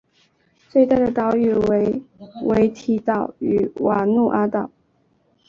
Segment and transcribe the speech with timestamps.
[0.67, 2.01] 最大的岛屿为
[2.45, 4.71] 维提岛与瓦努阿岛。